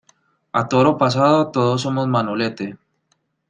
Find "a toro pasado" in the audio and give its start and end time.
0.59-1.39